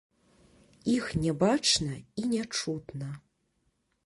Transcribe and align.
Іх 0.95 1.05
не 1.25 1.31
бачна 1.43 1.93
і 2.23 2.27
не 2.33 2.43
чутна. 2.57 3.11